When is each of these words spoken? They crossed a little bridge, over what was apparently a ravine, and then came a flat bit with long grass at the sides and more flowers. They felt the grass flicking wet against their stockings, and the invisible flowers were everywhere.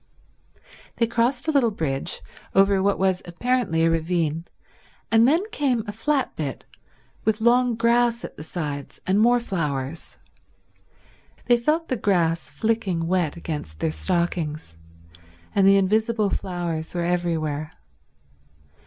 They 0.95 1.05
crossed 1.05 1.47
a 1.47 1.51
little 1.51 1.69
bridge, 1.69 2.21
over 2.55 2.81
what 2.81 2.97
was 2.97 3.21
apparently 3.25 3.85
a 3.85 3.89
ravine, 3.91 4.45
and 5.11 5.27
then 5.27 5.43
came 5.51 5.83
a 5.85 5.91
flat 5.91 6.35
bit 6.35 6.65
with 7.23 7.39
long 7.39 7.75
grass 7.75 8.25
at 8.25 8.35
the 8.35 8.41
sides 8.41 8.99
and 9.05 9.19
more 9.19 9.39
flowers. 9.39 10.17
They 11.45 11.55
felt 11.55 11.87
the 11.87 11.97
grass 11.97 12.49
flicking 12.49 13.05
wet 13.05 13.37
against 13.37 13.77
their 13.77 13.91
stockings, 13.91 14.75
and 15.53 15.67
the 15.67 15.77
invisible 15.77 16.31
flowers 16.31 16.95
were 16.95 17.05
everywhere. 17.05 17.73